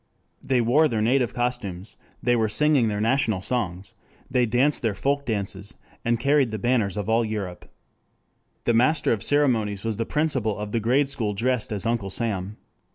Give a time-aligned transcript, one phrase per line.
[0.43, 3.93] They wore their native costumes, they were singing their national songs;
[4.31, 7.69] they danced their folk dances, and carried the banners of all Europe.
[8.63, 12.57] The master of ceremonies was the principal of the grade school dressed as Uncle Sam.